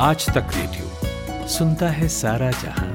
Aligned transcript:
आज 0.00 0.26
तक 0.26 0.46
रेडियो 0.56 1.46
सुनता 1.48 1.88
है 1.88 2.08
सारा 2.08 2.50
जहाँ। 2.50 2.94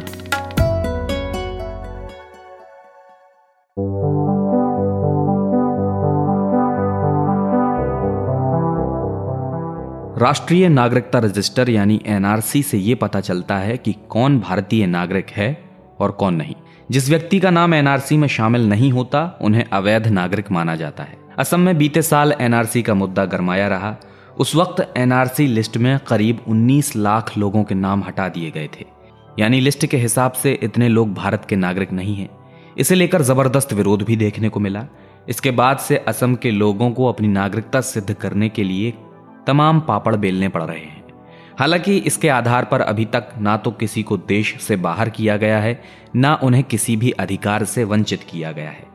राष्ट्रीय 10.18 10.70
नागरिकता 10.70 11.20
रजिस्टर 11.20 11.70
यानी 11.70 12.02
एनआरसी 12.06 12.64
से 12.64 12.78
ये 12.78 12.96
पता 12.96 13.20
चलता 13.20 13.56
है 13.56 13.78
कि 13.78 13.96
कौन 14.10 14.40
भारतीय 14.40 14.86
नागरिक 14.86 15.30
है 15.30 15.70
और 16.00 16.12
कौन 16.12 16.34
नहीं। 16.36 16.56
जिस 16.92 17.10
व्यक्ति 17.10 17.40
का 17.40 17.50
नाम 17.50 17.74
एनआरसी 17.74 18.18
में 18.18 18.28
शामिल 18.28 18.70
नहीं 18.70 18.92
होता, 18.92 19.40
उन्हें 19.42 19.66
अवैध 19.74 20.08
नागरिक 20.08 20.52
माना 20.52 20.76
जाता 20.76 21.04
है। 21.04 21.18
असम 21.40 21.60
में 21.60 21.78
बीते 21.78 22.02
साल 22.02 22.34
एनआरसी 22.42 22.82
का 22.82 22.94
मुद्दा 22.94 23.26
गरमाया 23.26 23.68
रहा 23.68 23.96
उस 24.40 24.56
वक्त 24.56 24.94
एनआरसी 24.98 25.48
लिस्ट 25.48 25.78
में 25.78 26.00
करीब 26.00 26.40
19 26.48 26.96
लाख 26.96 27.38
लोगों 27.38 27.64
के 27.64 27.76
नाम 27.76 28.04
हटा 28.04 28.30
दिए 28.30 28.52
गए 28.52 28.70
थे। 28.80 28.86
यानी 29.40 29.60
लिस्ट 29.60 29.86
के 29.86 29.98
हिसाब 29.98 30.32
से 30.32 30.60
इतने 30.64 30.90
लोग 30.90 31.14
भारत 31.14 31.46
के 31.50 31.56
नागरिक 31.56 31.92
नहीं 31.92 32.16
हैं। 32.16 32.30
इसे 32.78 32.96
लेकर 32.96 33.22
ज़बरदस्त 33.22 33.74
विरोध 33.74 34.04
भी 34.04 34.16
देखने 34.16 34.50
को 34.50 34.60
मिला। 34.60 34.86
इसके 35.30 35.52
बाद 35.52 35.78
से 35.78 35.98
असम 35.98 36.36
के 36.36 36.52
लोगों 36.52 36.92
को 36.92 37.06
अपनी 37.06 37.28
नागरिकता 37.28 37.82
सिद्ध 37.82 38.14
करने 38.14 38.50
के 38.50 38.64
लिए 38.64 38.94
तमाम 39.48 39.80
पापड़ 39.80 40.16
बेलने 40.16 40.50
पड़ 40.50 40.64
रहे 40.64 40.80
हैं। 40.80 41.04
हालाँकि 41.60 41.98
इसके 41.98 42.30
आधार 42.30 42.66
पर 42.66 42.82
अभी 42.82 43.06
तक 43.06 43.30
ना 43.38 43.58
तो 43.58 43.72
किसी 43.72 44.04
को 44.04 44.18
देश 44.18 44.56
से 44.62 44.76
बाहर 44.76 45.10
किया 45.10 45.38
गया 45.38 45.60
है, 45.60 45.84
ना 46.16 46.40
उन्हें 46.44 46.64
किसी 46.64 46.96
भी 46.96 47.12
अधिकार 47.12 47.64
से 47.64 47.84
वंचित 47.84 48.24
किया 48.24 48.52
गया 48.52 48.70
है। 48.70 48.94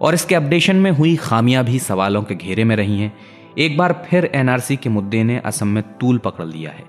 और 0.00 0.14
इसके 0.14 0.34
अपडेशन 0.34 0.76
में 0.76 0.90
हुई 0.90 1.16
खामियाँ 1.16 1.64
भी 1.64 1.78
सवालों 1.78 2.22
के 2.22 2.34
घेरे 2.34 2.64
में 2.64 2.76
रही 2.76 2.98
हैं। 2.98 3.16
एक 3.58 3.76
बार 3.76 4.04
फिर 4.10 4.30
एनआरसी 4.34 4.76
के 4.76 4.88
मुद्दे 4.88 5.24
ने 5.24 5.38
असम 5.38 5.68
में 5.68 5.82
तूल 5.98 6.18
पकड़ 6.18 6.44
लिया 6.44 6.70
है। 6.70 6.84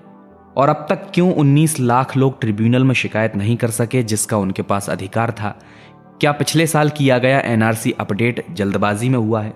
और 0.56 0.68
अब 0.68 0.86
तक 0.88 1.10
क्यों 1.14 1.34
19 1.34 1.80
लाख 1.80 2.16
लोग 2.16 2.40
ट्रिब्यूनल 2.40 2.84
में 2.84 2.94
शिकायत 2.94 3.36
नहीं 3.36 3.56
कर 3.56 3.70
सके 3.70 4.02
जिसका 4.02 4.36
उनके 4.36 4.62
पास 4.62 4.90
अधिकार 4.90 5.30
था? 5.30 5.58
क्या 6.20 6.32
पिछले 6.32 6.66
साल 6.66 6.88
किया 6.88 7.18
गया 7.18 7.40
एनआरसी 7.40 7.92
अपडेट 7.92 8.52
जल्दबाजी 8.52 9.08
में 9.08 9.18
हुआ 9.18 9.42
है? 9.42 9.54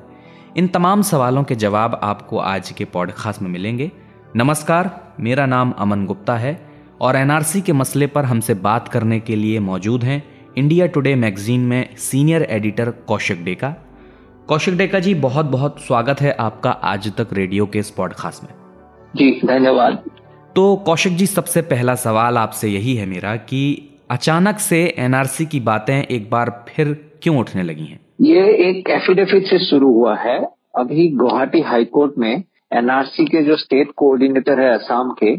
इन 0.56 0.68
तमाम 0.68 1.02
सवालों 1.02 1.44
के 1.44 1.54
जवाब 1.54 2.00
आपको 2.02 2.38
आज 2.38 2.70
के 2.70 2.84
पॉडकास्ट 2.84 3.42
में 3.42 3.50
मिलेंगे। 3.50 3.90
नमस्कार, 4.36 5.14
मेरा 5.20 5.46
नाम 5.46 5.70
अमन 5.70 6.06
गुप्ता 6.06 6.36
है 6.36 6.66
और 7.00 7.16
एनआरसी 7.16 7.60
के 7.60 7.72
मसले 7.72 8.06
पर 8.06 8.24
हमसे 8.24 8.54
बात 8.54 8.88
करने 8.88 9.20
के 9.20 9.36
लिए 9.36 9.60
मौजूद 9.60 10.04
हैं 10.04 10.22
इंडिया 10.58 10.86
टुडे 10.86 11.14
मैगजीन 11.14 11.60
में 11.60 11.96
सीनियर 11.96 12.42
एडिटर 12.42 12.90
कौशिक 12.90 13.44
डेका। 13.44 13.74
कौशिक 14.50 14.76
डेका 14.76 14.98
जी 14.98 15.14
बहुत 15.14 15.46
बहुत 15.46 15.76
स्वागत 15.80 16.20
है 16.20 16.30
आपका 16.40 16.70
आज 16.70 17.06
तक 17.16 17.28
रेडियो 17.32 17.66
के 17.66 17.78
इस 17.78 17.90
पॉडकास्ट 17.90 18.42
में। 18.42 18.50
जी 19.16 19.30
धन्यवाद। 19.46 19.98
तो 20.56 20.64
कौशिक 20.76 21.16
जी 21.16 21.26
सबसे 21.26 21.62
पहला 21.62 21.94
सवाल 21.94 22.38
आपसे 22.38 22.68
यही 22.68 22.94
है 22.94 23.06
मेरा 23.06 23.36
कि 23.36 23.60
अचानक 24.10 24.58
से 24.58 24.82
एनआरसी 24.98 25.46
की 25.46 25.60
बातें 25.60 26.02
एक 26.02 26.28
बार 26.30 26.50
फिर 26.68 27.10
क्यों 27.22 27.36
उठने 27.38 27.62
लगी 27.62 27.84
हैं? 27.84 28.00
ये 28.20 28.42
एक 28.68 28.90
एफिडेविट 28.90 29.46
से 29.46 29.58
शुरू 29.58 29.92
हुआ 29.92 30.16
है। 30.16 30.38
अभी 30.76 31.08
गुवाहाटी 31.08 31.60
हाईकोर्ट 31.60 32.18
में 32.18 32.42
एनआरसी 32.72 33.24
के 33.24 33.42
जो 33.42 33.56
स्टेट 33.56 33.92
कोऑर्डिनेटर 33.96 34.60
है 34.60 34.74
असम 34.74 35.14
के 35.22 35.30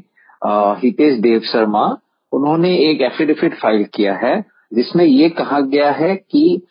हितेश 0.87 1.19
देव 1.19 1.39
शर्मा 1.39 1.85
उन्होंने 2.31 2.75
एक 2.89 3.01
एफिडेविट 3.01 3.59
फ़ाइल 3.59 3.85
किया 3.93 4.15
है 4.23 4.35
जिसमें 4.73 5.05
ये 5.05 5.29
कहा 5.29 5.59
गया 5.59 5.91
है 5.91 6.15
कि 6.15 6.61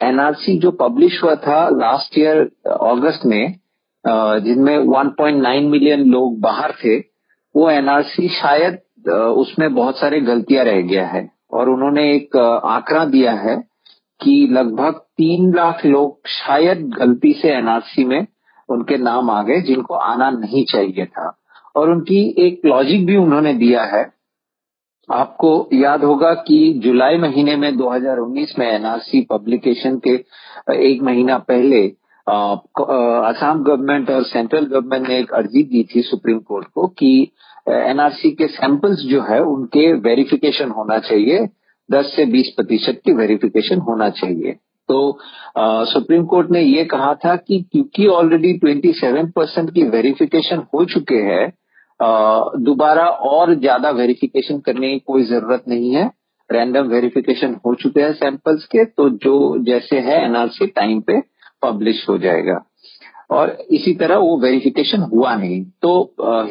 एनआरसी 0.00 0.58
जो 0.58 0.70
पब्लिश 0.80 1.22
हुआ 1.22 1.34
था 1.46 1.68
लास्ट 1.72 2.18
ईयर 2.18 2.38
अगस्त 2.72 3.26
में 3.26 3.54
जिनमें 4.04 4.76
1.9 4.78 5.68
मिलियन 5.70 6.04
लोग 6.10 6.38
बाहर 6.40 6.72
थे, 6.84 6.98
वो 7.54 7.68
एनआरसी 7.70 8.28
शायद 8.28 8.78
उसमें 9.10 9.74
बहुत 9.74 9.98
सारे 9.98 10.20
गलतियाँ 10.20 10.64
रह 10.64 10.80
गया 10.82 11.06
है। 11.06 11.28
और 11.52 11.68
उन्होंने 11.68 12.02
एक 12.14 12.36
आंकड़ा 12.36 13.04
दिया 13.04 13.32
है 13.32 13.56
कि 14.20 14.48
लगभग 14.52 14.94
तीन 15.18 15.52
लाख 15.54 15.84
लोग 15.86 16.28
शायद 16.28 16.88
गलती 16.98 17.32
से 17.32 17.48
एनआरसी 17.48 18.04
में 18.04 18.26
उनके 18.68 18.96
नाम 18.98 19.30
आ 19.30 19.42
गए, 19.42 19.60
जिनको 19.60 19.94
आना 19.94 20.30
नहीं 20.30 20.64
चाहिए 20.64 21.04
था। 21.06 21.36
और 21.76 21.90
उनकी 21.90 22.22
एक 22.46 22.60
लॉजिक 22.66 23.06
भी 23.06 23.16
उन्होंने 23.16 23.52
दिया 23.54 23.82
है 23.84 24.02
आपको 25.08 25.68
याद 25.72 26.04
होगा 26.04 26.32
कि 26.34 26.80
जुलाई 26.84 27.16
महीने 27.18 27.56
में 27.56 27.70
2019 27.76 28.58
में 28.58 28.66
एनआरसी 28.66 29.20
पब्लिकेशन 29.30 29.98
के 30.06 30.14
एक 30.90 31.02
महीना 31.02 31.38
पहले 31.38 31.80
असम 32.26 33.62
गवर्नमेंट 33.62 34.10
और 34.10 34.24
सेंट्रल 34.24 34.64
गवर्नमेंट 34.64 35.08
ने 35.08 35.18
एक 35.18 35.32
अर्जी 35.32 35.62
दी 35.62 35.82
थी 35.84 36.02
सुप्रीम 36.02 36.38
कोर्ट 36.38 36.66
को 36.74 36.86
कि 36.98 37.12
एनआरसी 37.68 38.30
के 38.30 38.46
सैंपल्स 38.46 39.00
जो 39.00 39.22
है 39.22 39.40
उनके 39.44 39.92
वेरिफिकेशन 39.92 40.70
होना 40.70 40.98
चाहिए 40.98 41.46
10 41.88 42.04
से 42.06 42.26
20 42.26 42.48
प्रतिशत 42.56 43.00
की 43.04 43.12
वेरिफिकेशन 43.12 43.78
होना 43.78 44.08
चाहिए। 44.10 44.52
तो 44.88 45.18
सुप्रीम 45.86 46.24
कोर्ट 46.24 46.50
ने 46.50 46.60
ये 46.60 46.84
कहा 46.84 47.14
था 47.14 47.34
कि 47.36 47.60
क्योंकि 47.72 48.06
ऑलरेडी 48.06 48.52
27 48.58 49.30
परसेंट 49.36 49.70
की 49.70 49.82
वेरिफिकेशन 49.82 50.62
हो 50.74 50.84
चुके 50.84 51.18
हैं 51.22 51.52
दोबारा 52.00 53.06
और 53.06 53.54
ज़्यादा 53.54 53.90
वेरिफिकेशन 53.92 54.58
करने 54.60 54.92
की 54.92 54.98
कोई 55.06 55.22
ज़रूरत 55.24 55.64
नहीं 55.68 55.94
है। 55.94 56.10
रैंडम 56.50 56.86
वेरिफिकेशन 56.88 57.54
हो 57.66 57.74
चुके 57.74 58.00
हैं 58.00 58.12
सैंपल्स 58.14 58.64
के 58.66 58.84
तो 58.86 59.08
जो 59.18 59.36
जैसे 59.64 59.98
है 60.00 60.24
एनआरसी 60.24 60.66
टाइम 60.68 61.00
पे 61.00 61.20
पब्लिश 61.62 62.04
हो 62.08 62.18
जाएगा। 62.18 62.60
और 63.30 63.56
इसी 63.70 63.92
तरह 63.94 64.16
वो 64.18 64.38
वेरिफिकेशन 64.40 65.02
हुआ 65.12 65.34
नहीं। 65.36 65.62
तो 65.82 65.92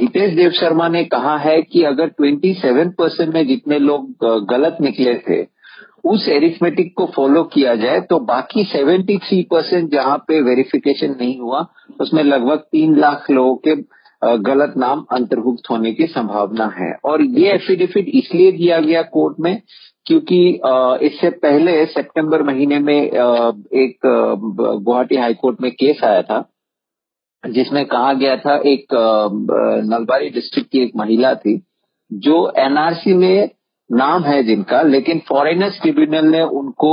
हितेश 0.01 0.33
देव 0.35 0.51
शर्मा 0.59 0.87
ने 0.89 1.03
कहा 1.05 1.37
है 1.39 1.61
कि 1.63 1.83
अगर 1.85 2.09
27 2.21 2.93
परसेंट 2.97 3.33
में 3.33 3.45
जितने 3.47 3.79
लोग 3.79 4.25
गलत 4.49 4.77
निकले 4.81 5.15
थे, 5.19 5.41
उस 6.05 6.27
एरिथमेटिक 6.29 6.93
को 6.97 7.05
फॉलो 7.15 7.43
किया 7.53 7.75
जाए 7.75 7.99
तो 8.01 8.19
बाकी 8.25 8.63
73 8.67 9.43
परसेंट 9.51 9.91
जहाँ 9.91 10.17
पे 10.27 10.41
वेरिफिकेशन 10.41 11.15
नहीं 11.19 11.37
हुआ, 11.39 11.65
उसमें 12.01 12.23
लगभग 12.23 12.59
तीन 12.71 12.95
लाख 12.99 13.29
लोगों 13.31 13.55
के 13.57 13.75
गलत 14.21 14.73
नाम 14.77 15.05
अंतर्भुक्त 15.11 15.69
होने 15.69 15.91
की 15.93 16.05
संभावना 16.07 16.65
है। 16.77 16.91
और 17.05 17.21
ये 17.21 17.51
एफिडेविट 17.51 18.07
इसलिए 18.15 18.51
दिया 18.51 18.79
गया 18.79 19.01
कोर्ट 19.13 19.39
में 19.39 19.61
क्योंकि 20.05 20.39
इससे 21.07 21.29
पहले 21.39 21.85
सितंबर 21.87 22.43
महीने 22.43 22.79
में 22.79 22.95
एक 22.95 23.99
गुवाहाटी 24.05 25.15
हाईकोर्ट 25.15 25.61
में 25.61 25.71
केस 25.71 26.03
आया 26.03 26.21
था, 26.21 26.43
जिसमें 27.43 27.85
कहा 27.85 28.13
गया 28.13 28.35
था 28.37 28.55
एक 28.65 28.93
नलबारी 29.85 30.29
डिस्ट्रिक्ट 30.29 30.71
की 30.71 30.79
एक 30.79 30.91
महिला 30.95 31.33
थी, 31.35 31.55
जो 32.11 32.51
एनआरसी 32.57 33.13
में 33.13 33.49
नाम 33.89 34.23
है 34.23 34.43
जिनका, 34.43 34.81
लेकिन 34.81 35.21
फॉरेनर्स 35.29 35.79
ट्रिब्यूनल 35.81 36.25
ने 36.27 36.41
उनको 36.41 36.91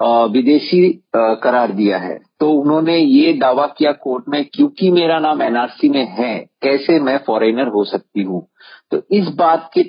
विदेशी 0.00 0.88
करार 1.16 1.72
दिया 1.72 1.98
है। 1.98 2.18
तो 2.40 2.50
उन्होंने 2.52 2.96
ये 2.96 3.32
दावा 3.32 3.66
किया 3.78 3.92
कोर्ट 3.94 4.24
में, 4.28 4.44
क्योंकि 4.54 4.90
मेरा 4.90 5.18
नाम 5.18 5.42
एनआरसी 5.42 5.88
में 5.88 6.06
है, 6.10 6.38
कैसे 6.62 6.98
मैं 7.00 7.16
फॉरेनर 7.26 7.68
हो 7.68 7.84
सकती 7.84 8.22
हूँ? 8.22 8.46
तो 8.90 9.02
इस 9.12 9.28
बात 9.36 9.70
के 9.76 9.80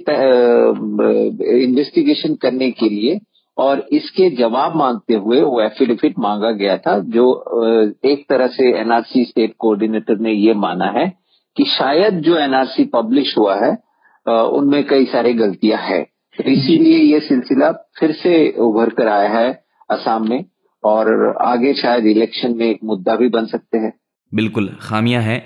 इन्वेस्टिगेशन 1.64 2.36
करने 2.42 2.70
के 2.72 2.90
लिए 2.90 3.20
और 3.58 3.86
इसके 3.94 4.30
जवाब 4.38 4.76
मांगते 4.76 5.14
हुए 5.16 5.42
वो 5.42 5.62
एफिडेविट 5.62 6.14
मांगा 6.20 6.52
गया 6.54 6.78
था, 6.78 6.98
जो 7.00 8.00
एक 8.06 8.26
तरह 8.30 8.48
से 8.48 8.72
एनआरसी 8.80 9.24
स्टेट 9.26 9.54
कोऑर्डिनेटर 9.60 10.20
ने 10.20 10.34
ये 10.34 10.54
माना 10.56 10.92
है 10.98 11.08
कि 11.58 11.66
शायद 11.70 12.20
जो 12.22 12.38
एनआरसी 12.38 12.84
पब्लिश 12.94 13.38
हुआ 13.38 13.56
है 13.56 13.72
उनमें 14.26 14.84
कई 14.88 15.06
सारी 15.06 15.34
गलतियाँ 15.34 15.80
हैं। 15.82 16.04
तो 16.38 16.44
इसीलिए 16.52 16.98
ये 16.98 17.20
सिलसिला 17.20 17.72
फिर 18.00 18.12
से 18.14 18.34
उभर 18.60 18.90
कर 18.92 19.08
आया 19.10 19.30
है। 19.30 19.65
असम 19.90 20.26
में 20.30 20.46
और 20.84 21.36
आगे 21.42 21.74
शायद 21.74 22.06
इलेक्शन 22.06 22.56
में 22.58 22.70
एक 22.70 22.80
मुद्दा 22.84 23.16
भी 23.16 23.30
बन 23.30 23.46
सकते 23.46 23.78
हैं। 23.78 23.94
बिल्कुल 24.34 24.78
खामियाँ 24.82 25.22
हैं। 25.22 25.44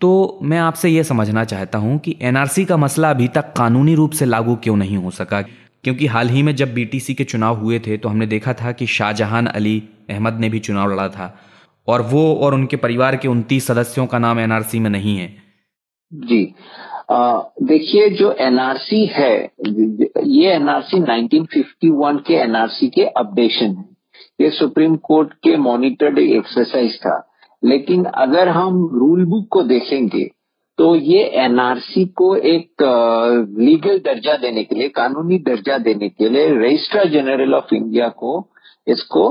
तो 0.00 0.38
मैं 0.42 0.58
आपसे 0.58 0.88
यह 0.88 1.02
समझना 1.02 1.44
चाहता 1.44 1.78
हूँ 1.78 1.98
कि 1.98 2.16
एनआरसी 2.22 2.64
का 2.64 2.76
मसला 2.76 3.10
अभी 3.10 3.28
तक 3.28 3.52
कानूनी 3.56 3.94
रूप 3.94 4.10
से 4.10 4.24
लागू 4.24 4.56
क्यों 4.56 4.76
नहीं 4.76 4.96
हो 4.96 5.10
सका? 5.10 5.42
क्योंकि 5.84 6.06
हाल 6.06 6.28
ही 6.28 6.42
में 6.42 6.54
जब 6.56 6.74
बीटीसी 6.74 7.14
के 7.14 7.24
चुनाव 7.24 7.56
हुए 7.56 7.78
थे 7.78 7.96
तो 7.96 8.08
हमने 8.08 8.26
देखा 8.26 8.52
था 8.52 8.72
कि 8.72 8.86
शाहजहां 8.86 9.46
अली 9.46 9.82
अहमद 10.10 10.34
ने 10.34 10.48
भी 10.48 10.58
चुनाव 10.58 10.92
लड़ा 10.92 11.08
था। 11.08 11.34
और 11.88 12.02
वो 12.02 12.34
और 12.34 12.54
उनके 12.54 12.76
परिवार 12.76 13.16
के 13.16 13.28
उनतीस 13.28 13.66
सदस्यों 13.66 14.06
का 14.06 14.18
नाम 14.18 14.40
एनआरसी 14.40 14.78
में 14.78 14.90
नहीं 14.90 15.18
है। 15.18 15.28
जी 16.12 16.54
देखिए, 17.08 18.08
जो 18.10 18.30
एनआरसी 18.40 19.04
है, 19.06 19.34
ये 20.18 20.52
एनआरसी 20.52 21.00
1951 21.00 22.18
के 22.26 22.34
एनआरसी 22.34 22.88
के 22.88 23.04
अपडेशन 23.16 23.66
है। 23.68 23.84
ये 24.40 24.50
सुप्रीम 24.50 24.96
कोर्ट 25.04 25.32
के 25.44 25.56
मॉनिटर्ड 25.56 26.18
एक्सरसाइज 26.18 26.96
था। 27.00 27.16
लेकिन 27.62 28.04
अगर 28.04 28.48
हम 28.48 28.88
रूल 28.94 29.24
बुक 29.24 29.46
को 29.50 29.62
देखेंगे 29.64 30.30
तो 30.78 30.94
ये 30.96 31.18
एनआरसी 31.40 32.04
को 32.16 32.34
एक 32.36 32.82
लीगल 33.58 33.98
दर्जा 33.98 34.36
देने 34.36 34.62
के 34.64 34.74
लिए, 34.74 34.88
कानूनी 34.88 35.38
दर्जा 35.38 35.76
देने 35.78 36.08
के 36.08 36.28
लिए 36.28 36.48
रजिस्ट्रार 36.58 37.08
जनरल 37.08 37.54
ऑफ़ 37.54 37.74
इंडिया 37.74 38.08
को 38.08 38.32
इसको 38.86 39.26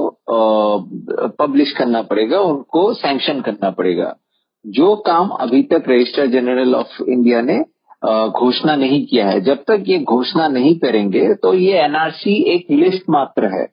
पब्लिश 1.39 1.71
करना 1.71 2.01
पड़ेगा, 2.01 2.39
उनको 2.39 2.93
सैंक्शन 2.93 3.41
करना 3.41 3.69
पड़ेगा। 3.71 4.15
जो 4.65 4.95
काम 5.05 5.29
अभी 5.41 5.61
तक 5.63 5.83
रजिस्ट्रार 5.89 6.27
जनरल 6.29 6.75
ऑफ़ 6.75 7.01
इंडिया 7.03 7.41
ने 7.41 7.59
घोषणा 8.03 8.75
नहीं 8.75 9.05
किया 9.05 9.27
है। 9.27 9.41
जब 9.41 9.63
तक 9.67 9.83
ये 9.87 9.97
घोषणा 9.99 10.47
नहीं 10.47 10.75
करेंगे 10.79 11.33
तो 11.33 11.53
ये 11.53 11.77
एनआरसी 11.79 12.33
एक 12.53 12.71
लिस्ट 12.71 13.03
मात्र 13.09 13.49
है। 13.53 13.65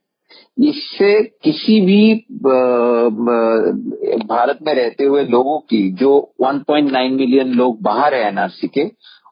इससे 0.58 1.12
किसी 1.44 1.80
भी 1.80 2.14
भारत 4.26 4.58
में 4.62 4.72
रहते 4.74 5.04
हुए 5.04 5.24
लोगों 5.24 5.58
की, 5.60 5.90
जो 5.92 6.34
1.9 6.42 7.10
मिलियन 7.12 7.52
लोग 7.54 7.80
बाहर 7.82 8.14
है 8.14 8.26
एनआरसी 8.28 8.68
के, 8.68 8.84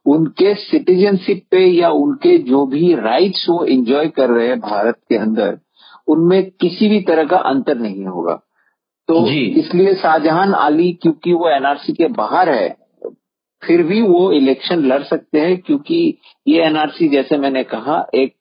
उनके 0.07 0.55
सिटीजनशिप 0.57 1.43
पे 1.51 1.65
या 1.67 1.91
उनके 1.93 2.37
जो 2.45 2.65
भी 2.67 2.95
राइट्स 2.97 3.47
वो 3.49 3.65
एंजॉय 3.65 4.09
कर 4.09 4.31
रहे 4.31 4.49
हैं 4.49 4.59
भारत 4.61 4.99
के 5.09 5.17
अंदर, 5.17 5.59
उनमें 6.09 6.51
किसी 6.61 6.89
भी 6.89 7.01
तरह 7.01 7.25
का 7.25 7.37
अंतर 7.47 7.79
नहीं 7.79 8.05
होगा। 8.07 8.41
तो 9.09 9.27
इसलिए 9.61 9.95
शाहजहां 9.95 10.53
आली 10.55 10.93
क्योंकि 11.03 11.33
वो 11.33 11.49
एनआरसी 11.51 11.93
के 11.93 12.09
बाहर 12.17 12.49
है 12.49 12.69
फिर 13.63 13.83
भी 13.83 14.01
वो 14.03 14.31
इलेक्शन 14.33 14.85
लड़ 14.87 15.03
सकते 15.03 15.41
हैं 15.41 15.57
क्योंकि 15.61 15.97
ये 16.47 16.63
एनआरसी 16.65 17.09
जैसे 17.09 17.39
मैंने 17.39 17.63
कहा 17.65 18.05
एक 18.15 18.35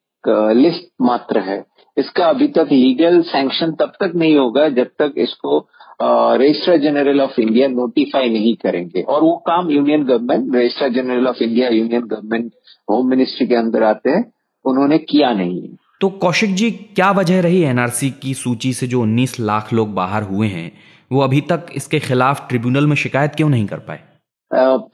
लिस्ट 0.55 0.89
मात्र 1.01 1.39
है। 1.39 1.63
इसका 1.97 2.25
अभी 2.29 2.47
तक 2.47 2.67
लीगल 2.71 3.21
सैंक्शन 3.21 3.71
तब 3.71 3.93
तक 4.01 4.11
नहीं 4.15 4.35
होगा 4.37 4.67
जब 4.69 4.89
तक 4.99 5.13
इसको 5.17 5.57
registrar 6.01 6.77
general 6.77 7.21
of 7.21 7.39
India 7.41 7.67
notify 7.67 8.29
नहीं 8.29 8.55
करेंगे। 8.55 9.01
और 9.01 9.21
वो 9.23 9.35
काम 9.47 9.69
union 9.71 10.03
government 10.03 10.55
registrar 10.55 10.89
general 10.93 11.27
of 11.27 11.43
India 11.43 11.69
union 11.69 12.01
government 12.01 12.51
home 12.89 13.09
ministry 13.09 13.47
के 13.47 13.55
अंदर 13.55 13.83
आते 13.83 14.09
हैं 14.09 14.23
उन्होंने 14.65 14.97
किया 15.09 15.31
नहीं 15.33 15.61
है। 15.61 15.75
तो 16.01 16.09
कौशिक 16.09 16.53
जी, 16.55 16.69
क्या 16.71 17.11
वजह 17.11 17.39
रही 17.41 17.61
एनआरसी 17.61 18.09
की 18.21 18.33
सूची 18.33 18.73
से 18.73 18.87
जो 18.87 19.01
19 19.01 19.39
लाख 19.39 19.71
लोग 19.73 19.93
बाहर 19.93 20.23
हुए 20.23 20.47
हैं, 20.47 20.71
वो 21.11 21.21
अभी 21.21 21.41
तक 21.41 21.65
इसके 21.75 21.99
खिलाफ 21.99 22.47
ट्रिब्यूनल 22.49 22.87
में 22.87 22.95
शिकायत 22.95 23.35
क्यों 23.35 23.49
नहीं 23.49 23.65
कर 23.67 23.79
पाए? 23.79 23.99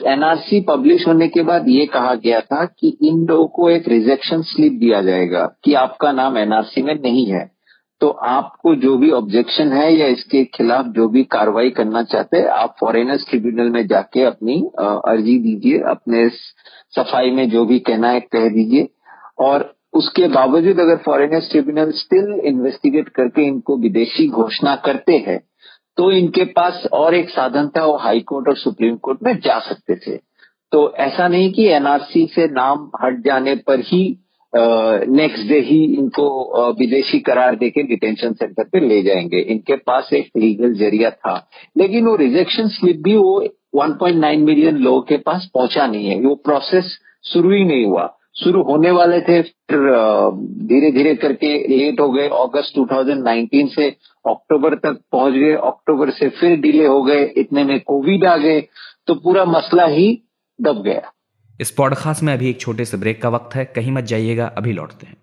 एनआरसी 0.08 0.62
पब्लिश 0.62 1.08
होने 1.08 1.28
के 1.28 1.44
बाद 1.44 1.68
ये 1.68 1.86
कहा 1.86 2.14
गया 2.16 2.40
था 2.40 2.64
कि 2.66 2.98
इन 3.02 3.26
लोगों 3.26 3.48
को 3.48 3.70
एक 3.70 3.88
रिजेक्शन 3.88 4.42
स्लिप 4.42 4.80
दिया 4.80 5.02
जाएगा 5.02 5.46
कि 5.64 5.74
आपका 5.74 6.12
नाम 6.12 6.38
एनआरसी 6.38 6.82
में 6.82 6.94
नहीं 6.96 7.26
है। 7.26 7.52
तो 8.02 8.10
आपको 8.10 8.76
जो 8.76 8.98
भी 8.98 9.12
ऑब्जेक्शन 9.12 9.74
है 9.74 9.94
या 9.96 10.08
इसके 10.08 10.44
खिलाफ 10.46 10.86
जो 10.86 11.08
भी 11.10 11.24
कार्रवाई 11.24 11.70
करना 11.70 12.04
चाहते 12.04 12.38
हैं, 12.38 12.48
आप 12.48 12.76
फॉरेनर्स 12.80 13.26
ट्रिब्यूनल 13.30 13.70
में 13.70 13.86
जाके 13.88 14.24
अपनी 14.24 14.62
अर्जी 14.80 15.38
दीजिए, 15.40 15.80
अपने 15.80 16.28
सफ़ाई 16.96 17.32
में 17.32 17.50
जो 17.50 17.66
भी 17.66 17.80
कहना 17.80 18.10
है 18.10 18.20
कह 18.20 18.50
दीजिए। 18.50 18.90
और 19.40 19.74
उसके 19.94 20.28
बावजूद 20.28 20.80
अगर 20.80 20.96
फॉरेनर्स 20.96 21.52
ट्रिब्यूनल 21.52 21.92
स्टिल 21.92 22.40
इन्वेस्टिगेट 22.46 23.10
करके 23.10 23.48
इनको 23.48 23.78
विदेशी 23.78 24.28
घोषणा 24.28 24.76
करते 24.76 25.18
हैं 25.28 25.40
तो 25.98 26.12
इनके 26.12 26.44
पास 26.44 26.84
और 26.94 27.16
एक 27.16 27.30
साधन 27.30 27.68
था, 27.68 27.86
वो 27.86 27.98
हाई 27.98 28.20
कोर्ट 28.20 28.48
और 28.48 28.56
सुप्रीम 28.58 28.96
कोर्ट 28.96 29.20
में 29.24 29.36
जा 29.40 29.60
सकते 29.60 29.96
थे। 29.96 30.18
तो 30.72 30.94
ऐसा 30.98 31.28
नहीं 31.28 31.52
कि 31.54 31.68
एनआरसी 31.68 32.26
से 32.26 32.48
नाम 32.48 32.90
हट 33.04 33.20
जाने 33.26 33.56
पर 33.56 33.80
ही 33.80 34.20
नेक्स्ट 34.54 35.48
डे 35.48 35.60
ही 35.60 35.84
इनको 35.84 36.72
विदेशी 36.80 37.20
करार 37.20 37.56
देके 37.56 37.84
डिटेंशन 37.84 38.34
सेंटर 38.34 38.64
पे 38.64 38.80
ले 38.80 39.02
जाएँगे। 39.02 39.40
इनके 39.40 39.76
पास 39.76 40.10
एक 40.14 40.30
लीगल 40.38 40.74
ज़रिया 40.74 41.10
था। 41.10 41.50
लेकिन 41.78 42.06
वो 42.06 42.16
रिजेक्शन 42.16 42.68
स्लिप 42.68 43.02
भी 43.04 43.16
वो 43.16 43.44
1.9 43.76 44.46
मिलियन 44.46 44.78
लोगों 44.78 45.02
के 45.02 45.18
पास 45.18 45.50
पहुँचा 45.54 45.88
नहीं 45.88 46.08
है। 46.08 46.20
वो 46.22 46.36
प्रोसेस 46.36 46.98
शुरू 47.24 47.52
ही 47.52 47.64
नहीं 47.64 47.86
हुआ। 47.86 48.18
शुरू 48.36 48.64
होने 48.64 48.92
वाले 48.92 49.22
थे, 49.22 49.42
फिर 49.42 49.80
धीरे 50.42 50.92
धीरे 50.92 51.16
करके 51.16 51.78
लेट 51.78 52.00
हो 52.00 52.10
गए। 52.10 52.28
अगस्त 52.28 52.74
2019 52.76 53.76
से 53.76 53.90
अक्टूबर 54.30 54.76
तक 54.76 55.02
पहुँच 55.12 55.34
गए। 55.34 55.54
अक्टूबर 55.54 56.10
से 56.10 56.30
फिर 56.30 56.60
डिले 56.60 56.86
हो 56.86 57.04
गए। 57.04 57.24
इतने 57.38 57.64
में 57.64 57.80
कोविड 57.80 58.26
आ 58.26 58.38
गए। 58.38 58.62
तो 59.08 59.16
पूरा 59.16 59.46
मसला 59.46 59.86
ही 59.86 60.24
दब 60.62 60.84
गया। 60.84 61.02
इस 61.62 61.72
पॉडकास्ट 61.72 62.24
में 62.24 62.34
अभी 62.34 62.50
एक 62.50 62.60
छोटे 62.60 62.86
से 62.86 62.98
ब्रेक 62.98 63.22
का 63.22 63.30
वक्त 63.30 63.56
है। 63.56 63.66
कहीं 63.66 63.92
मत 63.92 64.04
जाइएगा। 64.04 64.46
अभी 64.46 64.74
लौटते 64.74 65.08
हैं। 65.08 65.23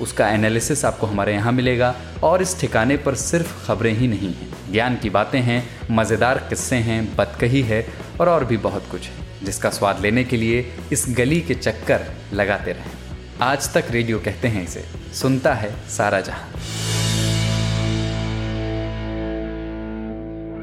उसका 0.00 0.28
एनालिसिस 0.28 0.84
आपको 0.84 1.06
हमारे 1.06 1.32
यहाँ 1.34 1.52
मिलेगा। 1.52 1.94
और 2.22 2.42
इस 2.42 2.60
ठिकाने 2.60 2.96
पर 2.96 3.14
सिर्फ़ 3.14 3.66
खबरें 3.66 3.92
ही 3.92 4.08
नहीं 4.08 4.32
हैं। 4.34 4.48
ज्ञान 4.72 4.96
की 4.96 5.10
बातें 5.10 5.40
हैं, 5.40 5.64
मज़ेदार 5.90 6.38
किस्से 6.48 6.76
हैं 6.76 7.04
बतकही 7.16 7.62
है 7.62 7.84
और 8.20 8.28
और 8.28 8.44
भी 8.44 8.56
बहुत 8.56 8.88
कुछ 8.90 9.08
है, 9.08 9.44
जिसका 9.44 9.70
स्वाद 9.70 10.00
लेने 10.00 10.24
के 10.24 10.36
लिए 10.36 10.64
इस 10.92 11.04
गली 11.08 11.40
के 11.40 11.54
चक्कर 11.54 12.06
लगाते 12.32 12.72
रहें। 12.72 12.92
आज 13.42 13.72
तक 13.74 13.90
रेडियो 13.90 14.18
कहते 14.18 14.48
हैं 14.48 14.64
इसे, 14.64 14.84
सुनता 15.14 15.54
है 15.54 15.74
सारा 15.88 16.20
जहाँ। 16.20 16.48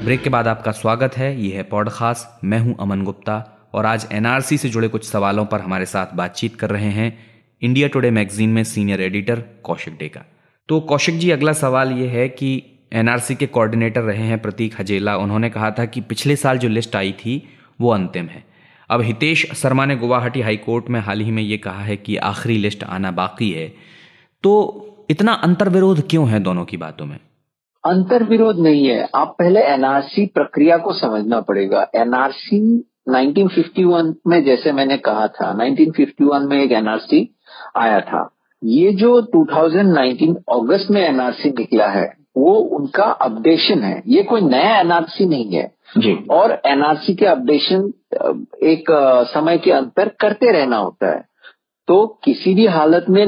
ब्रेक 0.04 0.22
के 0.22 0.30
बाद 0.30 0.48
आपका 0.48 0.72
स्वागत 0.72 1.16
है। 1.16 1.34
यह 1.40 1.56
है 1.56 1.62
पॉडकास्ट, 1.62 2.44
मैं 2.44 2.58
हूँ 2.58 2.76
अमन 2.80 3.02
गुप्ता 3.04 3.70
और 3.74 3.86
आज 3.86 4.06
एनआरसी 4.12 4.58
से 4.58 4.68
जुड़े 4.68 4.88
कुछ 4.88 5.08
सवालों 5.08 5.44
पर 5.46 5.60
हमारे 5.60 5.86
साथ 5.86 6.14
बातचीत 6.14 6.56
कर 6.56 6.70
रहे 6.70 6.90
हैं 6.90 7.37
इंडिया 7.62 7.88
टुडे 7.88 8.10
मैगजीन 8.10 8.50
में 8.50 8.64
सीनियर 8.64 9.00
एडिटर 9.00 9.42
कौशिक 9.62 9.96
डेका। 9.98 10.24
तो 10.68 10.80
कौशिक 10.80 11.18
जी, 11.18 11.30
अगला 11.30 11.52
सवाल 11.52 11.92
ये 11.92 12.06
है 12.06 12.28
कि 12.28 12.62
एनआरसी 12.92 13.34
के 13.34 13.46
कोऑर्डिनेटर 13.46 14.00
रहे 14.00 14.22
हैं 14.22 14.38
प्रतीक 14.38 14.74
हजेला। 14.80 15.16
उन्होंने 15.16 15.50
कहा 15.50 15.70
था 15.70 15.84
कि 15.84 16.00
पिछले 16.00 16.36
साल 16.36 16.58
जो 16.58 16.68
लिस्ट 16.68 16.96
आई 16.96 17.12
थी, 17.12 17.48
वो 17.80 17.90
अंतिम 17.90 18.24
है। 18.24 18.44
अब 18.90 19.00
हितेश 19.00 19.52
शर्मा 19.52 19.84
ने 19.84 19.96
गुवाहाटी 19.96 20.40
हाईकोर्ट 20.40 20.90
में 20.90 21.00
हाल 21.00 21.20
ही 21.20 21.30
में 21.30 21.42
ये 21.42 21.56
कहा 21.56 21.80
है 21.80 21.96
कि 21.96 22.16
आखिरी 22.16 22.58
लिस्ट 22.58 22.84
आना 22.84 23.10
बाकी 23.10 23.50
है। 23.50 23.74
तो 24.42 24.84
इतना 25.10 25.32
अंतर 25.32 25.68
विरोध 25.68 26.08
क्यों 26.10 26.28
है 26.28 26.40
दोनों 26.40 26.64
की 26.64 26.76
बातों 26.76 27.06
में? 27.06 27.18
अंतर 27.84 28.24
विरोध 28.24 28.58
नहीं 28.58 28.86
है। 28.86 29.08
आप 29.14 29.36
पहले 29.38 29.60
एनआरसी 29.60 30.26
प्रक्रिया 30.26 30.76
को 30.76 30.92
समझना 30.92 31.40
पड़ेगा। 31.40 31.90
एनआरसी 31.94 32.84
1951 33.08 34.14
में 34.26 34.44
जैसे 34.44 34.72
मैंने 34.72 34.96
कहा 34.96 35.28
था 35.28 35.54
1951 35.54 36.48
में 36.48 36.62
एक 36.62 36.72
एनआरसी 36.72 37.37
आया 37.78 38.00
था। 38.00 38.28
ये 38.64 38.92
जो 38.92 39.20
2019 39.20 40.36
अगस्त 40.52 40.90
में 40.90 41.02
एनआरसी 41.02 41.48
निकला 41.50 41.86
है 41.86 42.12
वो 42.36 42.54
उनका 42.54 43.04
अपडेशन 43.04 43.82
है। 43.82 44.02
ये 44.06 44.22
कोई 44.22 44.40
नया 44.40 44.78
एनआरसी 44.80 45.26
नहीं 45.26 45.50
है। 45.50 45.72
जी। 45.98 46.12
और 46.30 46.60
एनआरसी 46.66 47.14
के 47.14 47.26
अपडेशन 47.26 47.92
एक 48.62 48.84
समय 49.34 49.58
के 49.58 49.70
अंतर 49.70 50.08
करते 50.20 50.52
रहना 50.52 50.76
होता 50.76 51.10
है। 51.16 51.24
तो 51.88 52.06
किसी 52.24 52.54
भी 52.54 52.66
हालत 52.66 53.06
में 53.10 53.26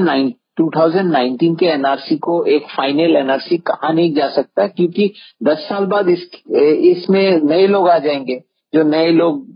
2019 0.61 1.57
के 1.61 1.67
एनआरसी 1.67 2.17
को 2.17 2.45
एक 2.45 2.67
फाइनल 2.77 3.17
एनआरसी 3.17 3.57
कहा 3.59 3.93
नहीं 3.93 4.15
जा 4.15 4.29
सकता 4.29 4.67
क्योंकि 4.67 5.13
10 5.43 5.59
साल 5.69 5.85
बाद 5.85 6.09
इस 6.09 6.29
इसमें 6.51 7.41
नए 7.43 7.67
लोग 7.67 7.89
आ 7.89 7.99
जाएँगे। 7.99 8.43
जो 8.75 8.83
नए 8.83 9.11
लोग 9.13 9.47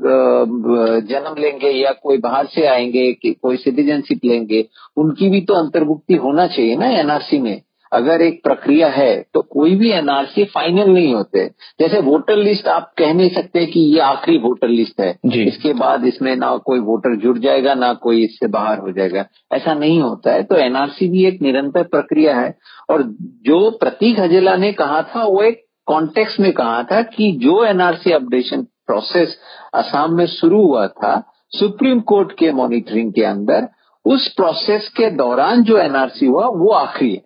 जन्म 1.08 1.34
लेंगे 1.42 1.70
या 1.70 1.92
कोई 2.02 2.18
बाहर 2.18 2.46
से 2.46 2.66
आएँगे 2.66 3.12
कि 3.12 3.32
कोई 3.42 3.56
सिटीजनशिप 3.56 4.24
लेंगे 4.24 4.64
उनकी 4.96 5.28
भी 5.30 5.40
तो 5.40 5.54
अंतर्भुक्ति 5.54 6.14
होना 6.14 6.46
चाहिए 6.46 6.76
ना 6.76 6.88
एनआरसी 7.00 7.38
में। 7.38 7.60
अगर 7.92 8.22
एक 8.22 8.40
प्रक्रिया 8.44 8.86
है 8.88 9.14
तो 9.34 9.40
कोई 9.42 9.74
भी 9.76 9.90
एनआरसी 9.92 10.44
फाइनल 10.44 10.88
नहीं 10.90 11.12
होते। 11.14 11.46
जैसे 11.80 12.00
वोटर 12.00 12.36
लिस्ट 12.36 12.68
आप 12.68 12.90
कह 12.98 13.12
नहीं 13.14 13.28
सकते 13.30 13.64
कि 13.66 13.80
ये 13.80 14.00
आखिरी 14.00 14.38
वोटर 14.38 14.68
लिस्ट 14.68 15.00
है। 15.00 15.10
इसके 15.44 15.72
बाद 15.74 16.04
इसमें 16.06 16.34
ना 16.36 16.56
कोई 16.66 16.78
वोटर 16.80 17.16
जुड़ 17.16 17.38
जाएगा 17.38 17.74
ना 17.74 17.92
कोई 18.02 18.24
इससे 18.24 18.46
बाहर 18.48 18.78
हो 18.78 18.92
जाएगा। 18.92 19.24
ऐसा 19.52 19.74
नहीं 19.74 20.00
होता 20.00 20.32
है। 20.32 20.42
तो 20.42 20.56
एनआरसी 20.56 21.08
भी 21.08 21.24
एक 21.26 21.40
निरंतर 21.42 21.82
प्रक्रिया 21.84 22.36
है। 22.40 22.54
और 22.90 23.02
जो 23.46 23.70
प्रतीक 23.70 24.20
हजेला 24.20 24.56
ने 24.56 24.72
कहा 24.72 25.02
था 25.14 25.24
वो 25.24 25.42
एक 25.42 25.64
कॉन्टेक्स्ट 25.86 26.40
में 26.40 26.52
कहा 26.52 26.82
था 26.82 27.02
कि 27.08 27.32
जो 27.42 27.64
एनआरसी 27.64 28.12
अपडेशन 28.12 28.66
प्रोसेस 28.86 29.36
असम 29.74 30.14
में 30.16 30.26
शुरू 30.26 30.64
हुआ 30.66 30.86
था 30.86 31.14
सुप्रीम 31.50 32.00
कोर्ट 32.00 32.32
के 32.32 32.52
मॉनिटरिंग 32.52 33.12
के 33.12 33.24
अंदर 33.24 33.68
उस 34.04 34.32
प्रोसेस 34.34 34.88
के 34.88 35.10
दौरान 35.10 35.62
जो 35.62 35.78
एनआरसी 35.78 36.26
हुआ 36.26 36.46
वो 36.46 36.70
आखिरी 36.70 37.14
है। 37.14 37.22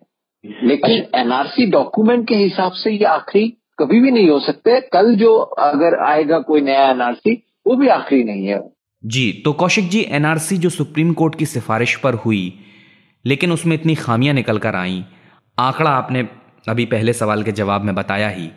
लेकिन 0.63 1.05
एनआरसी 1.15 1.63
अच्छा। 1.63 1.71
डॉक्यूमेंट 1.71 2.27
के 2.27 2.35
हिसाब 2.35 2.71
से 2.71 2.91
ये 2.91 3.05
आखिरी 3.05 3.47
कभी 3.79 3.99
भी 3.99 4.11
नहीं 4.11 4.29
हो 4.29 4.39
सकते। 4.39 4.79
कल 4.81 5.15
जो 5.15 5.35
अगर 5.37 5.99
आएगा 6.03 6.39
कोई 6.39 6.61
नया 6.61 6.89
एनआरसी 6.89 7.33
वो 7.67 7.75
भी 7.75 7.87
आखिरी 7.87 8.23
नहीं 8.23 8.45
है। 8.47 8.59
जी 9.03 9.31
तो 9.45 9.53
कौशिक 9.53 9.89
जी 9.89 10.05
एनआरसी 10.11 10.57
जो 10.57 10.69
सुप्रीम 10.69 11.13
कोर्ट 11.13 11.35
की 11.35 11.45
सिफारिश 11.45 11.95
पर 11.95 12.13
हुई 12.15 12.53
लेकिन 13.25 13.51
उसमें 13.51 13.75
इतनी 13.75 13.95
खामियाँ 13.95 14.33
निकल 14.33 14.57
कर 14.57 14.75
आई। 14.75 15.03
आंकड़ा 15.59 15.91
आपने 15.91 16.27
अभी 16.69 16.85
पहले 16.85 17.13
सवाल 17.13 17.43
के 17.43 17.51
जवाब 17.51 17.81
में 17.81 17.93
बताया 17.95 18.29
ही। 18.29 18.49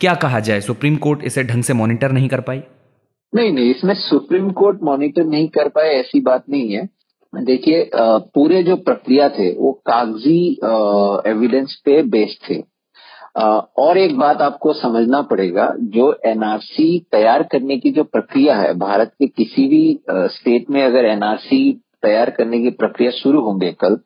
क्या 0.00 0.14
कहा 0.14 0.40
जाए? 0.40 0.60
सुप्रीम 0.60 0.96
कोर्ट 0.96 1.22
इसे 1.24 1.42
ढंग 1.44 1.62
से 1.62 1.74
मॉनिटर 1.74 2.12
नहीं 2.12 2.28
कर 2.28 2.40
पाई? 2.40 2.62
नहीं 3.32 3.52
नहीं, 3.52 3.70
इसमें 3.70 3.94
सुप्रीम 3.94 4.50
कोर्ट 4.52 4.82
मॉनिटर 4.82 5.24
नहीं 5.24 5.48
कर 5.48 5.68
पाए 5.68 5.94
ऐसी 5.94 6.20
बात 6.20 6.44
नहीं 6.50 6.72
है। 6.72 6.88
देखिए 7.32 7.90
पूरे 7.94 8.62
जो 8.62 8.76
प्रक्रिया 8.78 9.28
थे, 9.28 9.50
वो 9.52 9.72
कागज़ी 9.86 10.40
एविडेंस 11.30 11.80
पे 11.84 12.02
बेस्ड 12.08 12.48
थे। 12.50 12.62
और 13.78 13.98
एक 13.98 14.16
बात 14.18 14.42
आपको 14.42 14.72
समझना 14.72 15.20
पड़ेगा, 15.22 15.68
जो 15.78 16.12
एनआरसी 16.26 16.98
तैयार 17.12 17.42
करने 17.42 17.76
की 17.78 17.90
जो 17.90 18.04
प्रक्रिया 18.04 18.56
है, 18.56 18.72
भारत 18.78 19.12
के 19.18 19.26
किसी 19.26 19.66
भी 19.68 19.98
स्टेट 20.10 20.70
में 20.70 20.82
अगर 20.82 21.04
एनआरसी 21.06 21.72
तैयार 22.02 22.30
करने 22.30 22.58
की 22.58 22.70
प्रक्रिया 22.72 23.10
शुरू 23.12 23.40
होंगे 23.40 23.72
कल 23.80 23.96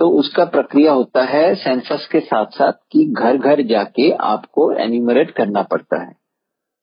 तो 0.00 0.08
उसका 0.08 0.44
प्रक्रिया 0.44 0.92
होता 0.92 1.22
है 1.24 1.54
सेंसस 1.54 2.08
के 2.12 2.20
साथ 2.20 2.46
साथ 2.46 2.72
कि 2.92 3.04
घर 3.04 3.36
घर 3.36 3.62
जाके 3.62 4.10
आपको 4.10 4.72
एनिमरेट 4.72 5.30
करना 5.30 5.62
पड़ता 5.62 6.02
है। 6.02 6.12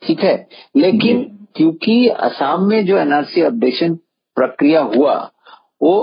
ठीक 0.01 0.19
है? 0.19 0.47
लेकिन 0.75 1.23
क्योंकि 1.55 2.07
असम 2.07 2.67
में 2.69 2.85
जो 2.85 2.97
एनआरसी 2.97 3.41
अपडेशन 3.41 3.95
प्रक्रिया 4.37 4.81
हुआ 4.81 5.15
वो 5.83 5.95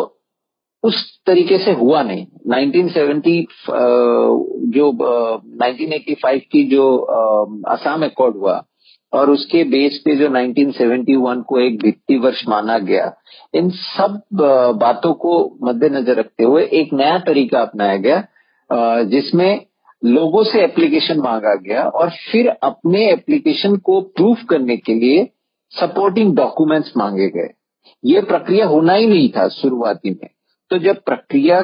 उस 0.82 1.20
तरीके 1.26 1.58
से 1.58 1.72
हुआ 1.72 2.02
नहीं। 2.02 2.26
1970 2.48 3.44
जो 4.70 4.90
1985 5.58 6.40
की 6.52 6.64
जो 6.64 6.96
असम 7.68 8.04
अकॉर्ड 8.04 8.36
हुआ 8.36 8.64
और 9.14 9.30
उसके 9.30 9.62
बेस 9.64 10.00
पे 10.04 10.14
जो 10.16 10.28
1971 10.28 11.42
को 11.42 11.58
एक 11.60 11.78
भित्ति 11.82 12.16
वर्ष 12.18 12.42
माना 12.48 12.78
गया, 12.80 13.12
इन 13.54 13.68
सब 13.70 14.20
बातों 14.76 15.12
को 15.14 15.34
मद्देनजर 15.62 16.16
रखते 16.16 16.44
हुए 16.44 16.64
एक 16.72 16.92
नया 16.92 17.18
तरीका 17.18 17.60
अपनाया 17.60 17.96
गया 17.96 19.04
जिसमें 19.10 19.66
लोगों 20.02 20.42
से 20.44 20.62
एप्लीकेशन 20.64 21.20
मांगा 21.20 21.54
गया 21.60 21.82
और 21.90 22.10
फिर 22.32 22.48
अपने 22.62 23.06
एप्लीकेशन 23.10 23.76
को 23.76 24.00
प्रूफ 24.16 24.42
करने 24.50 24.76
के 24.76 24.94
लिए 24.94 25.28
सपोर्टिंग 25.72 26.34
डॉक्यूमेंट्स 26.36 26.92
मांगे 26.96 27.28
गए। 27.28 27.48
ये 28.04 28.20
प्रक्रिया 28.22 28.66
होना 28.66 28.94
ही 28.94 29.06
नहीं 29.06 29.28
था 29.28 29.48
शुरुआती 29.50 30.10
में। 30.10 30.28
तो 30.70 30.78
जब 30.78 31.00
प्रक्रिया 31.02 31.60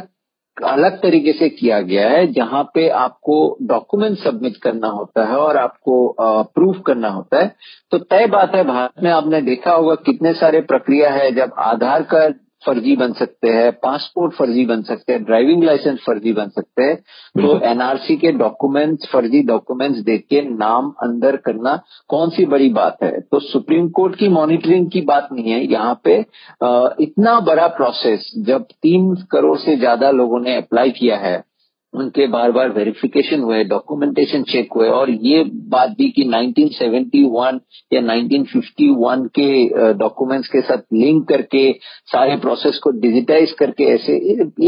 अलग 0.65 0.97
तरीके 1.03 1.33
से 1.33 1.49
किया 1.49 1.81
गया 1.83 2.09
है, 2.09 2.27
जहाँ 2.33 2.63
पे 2.75 2.89
आपको 2.89 3.57
डॉक्यूमेंट 3.63 4.19
सबमिट 4.19 4.57
करना 4.57 4.89
होता 4.89 5.25
है 5.25 5.37
और 5.37 5.57
आपको 5.57 6.15
प्रूफ 6.55 6.83
करना 6.87 7.09
होता 7.09 7.41
है। 7.41 7.55
तो 7.91 7.99
तय 7.99 8.27
बात 8.27 8.55
है, 8.55 8.65
भारत 8.65 9.03
में 9.03 9.11
आपने 9.11 9.41
देखा 9.43 9.73
होगा 9.73 9.95
कितने 10.05 10.33
सारे 10.35 10.61
प्रक्रिया 10.63 11.11
है, 11.11 11.31
जब 11.33 11.53
आधार 11.59 12.03
कार्ड 12.03 12.37
फर्जी 12.67 12.95
बन 12.97 13.13
सकते 13.13 13.49
हैं 13.49 13.71
पासपोर्ट 13.83 14.35
फर्जी 14.35 14.65
बन 14.67 14.83
सकते 14.83 15.13
हैं 15.13 15.23
ड्राइविंग 15.25 15.65
लाइसेंस 15.65 15.99
फर्जी 16.07 16.33
बन 16.33 16.49
सकते 16.49 16.83
हैं 16.83 16.97
तो 17.37 17.59
एनआरसी 17.67 18.17
के 18.17 18.33
डॉक्यूमेंट्स 18.33 19.09
फर्जी 19.13 19.43
डॉक्यूमेंट्स 19.43 20.01
देख 20.01 20.27
के 20.31 20.43
नाम 20.49 20.93
अंदर 21.03 21.37
करना 21.37 21.75
कौन 22.09 22.31
सी 22.31 22.45
बड़ी 22.47 22.69
बात 22.71 23.03
है? 23.03 23.21
तो 23.21 23.41
सुप्रीम 23.41 23.89
कोर्ट 23.91 24.17
की 24.17 24.29
मॉनिटरिंग 24.29 24.91
की 24.91 25.01
बात 25.01 25.29
नहीं 25.33 25.53
है 25.53 25.65
यहाँ 25.73 26.01
पे 26.05 26.19
इतना 27.05 27.39
बड़ा 27.41 27.67
प्रोसेस 27.77 28.31
जब 28.47 28.65
तीन 28.83 29.15
करोड़ 29.31 29.57
से 29.59 29.77
ज़्यादा 29.77 30.11
लोगों 30.11 30.41
ने 30.41 30.57
अप्लाई 30.57 30.91
किया 30.91 31.17
है 31.17 31.39
उनके 31.95 32.27
बार 32.27 32.53
बार 32.53 32.69
वेरिफिकेशन 32.71 33.41
हुए 33.41 33.63
डॉक्यूमेंटेशन 33.67 34.43
चेक 34.45 34.73
हुए, 34.77 34.89
और 34.89 35.11
ये 35.11 35.43
बात 35.69 35.91
भी 35.99 36.09
कि 36.11 36.25
1971 36.25 37.61
या 37.93 38.01
1951 38.03 39.27
के 39.39 39.93
डॉक्यूमेंट्स 39.95 40.49
के 40.49 40.61
साथ 40.61 40.83
लिंक 40.95 41.27
करके, 41.29 41.73
सारे 42.07 42.37
प्रोसेस 42.39 42.79
को 42.79 42.91
डिजिटाइज 43.01 43.53
करके 43.59 43.85
ऐसे 43.95 44.17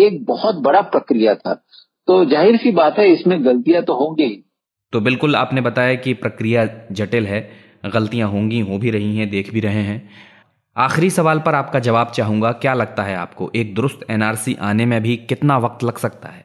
एक 0.01 0.25
बहुत 0.27 0.63
बड़ा 0.65 0.81
प्रक्रिया 0.91 1.35
था। 1.35 1.55
तो 2.09 2.25
ज़ाहिर 2.25 2.57
सी 2.57 2.71
बात 2.73 2.99
है, 2.99 3.11
इसमें 3.13 3.45
गलतियाँ 3.45 3.83
तो 3.83 3.95
होंगी 3.95 4.29
तो 4.93 5.01
बिल्कुल 5.01 5.37
आपने 5.37 5.61
बताया 5.61 5.95
कि 5.97 6.13
प्रक्रिया 6.15 6.65
जटिल 6.93 7.27
है, 7.27 7.41
गलतियाँ 7.87 8.29
होंगी, 8.29 8.61
हो 8.61 8.79
भी 8.79 8.91
रही 8.91 9.17
हैं, 9.17 9.29
देख 9.31 9.53
भी 9.53 9.61
रहे 9.61 9.83
हैं। 9.83 10.09
आखिरी 10.77 11.11
सवाल 11.11 11.39
पर 11.39 11.55
आपका 11.55 11.79
जवाब 11.81 12.11
चाहूँगा, 12.11 12.51
क्या 12.53 12.75
लगता 12.75 13.03
है 13.03 13.15
आपको, 13.17 13.51
एक 13.57 13.75
दुरुस्त 13.75 14.07
एनआरसी 14.11 14.57
आने 14.63 14.87
में 14.87 15.03
भी 15.03 15.17
कितना 15.29 15.59
वक्त 15.59 15.85
लग 15.85 15.99
सकता 15.99 16.29
है? 16.29 16.45